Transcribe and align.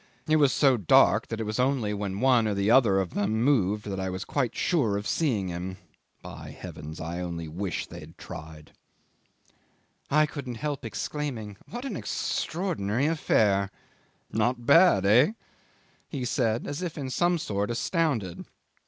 It 0.27 0.37
was 0.37 0.51
so 0.51 0.77
dark 0.77 1.27
that 1.27 1.39
it 1.39 1.43
was 1.43 1.59
only 1.59 1.93
when 1.93 2.21
one 2.21 2.47
or 2.47 2.55
the 2.55 2.71
other 2.71 2.99
of 2.99 3.11
them 3.13 3.43
moved 3.43 3.85
that 3.85 3.99
I 3.99 4.09
was 4.09 4.25
quite 4.25 4.55
sure 4.55 4.97
of 4.97 5.05
seeing 5.05 5.49
him. 5.49 5.77
By 6.23 6.49
heavens! 6.49 6.99
I 6.99 7.19
only 7.19 7.47
wish 7.47 7.85
they 7.85 7.99
had 7.99 8.17
tried." 8.17 8.71
'I 10.09 10.25
couldn't 10.25 10.55
help 10.55 10.83
exclaiming, 10.85 11.55
"What 11.69 11.85
an 11.85 11.95
extraordinary 11.95 13.05
affair!" 13.05 13.69
'"Not 14.31 14.65
bad 14.65 15.05
eh?" 15.05 15.33
he 16.09 16.25
said, 16.25 16.65
as 16.65 16.81
if 16.81 16.97
in 16.97 17.11
some 17.11 17.37
sort 17.37 17.69
astounded. 17.69 18.45